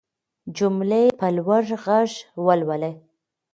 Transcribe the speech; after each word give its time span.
جملې 0.57 1.03
په 1.19 1.27
لوړ 1.37 1.63
غږ 1.85 2.11
ولولئ. 2.45 2.93